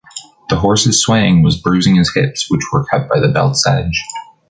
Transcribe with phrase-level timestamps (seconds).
[0.49, 4.01] The horse’s swaying was bruising his hips, which were cut by the belt’s edge.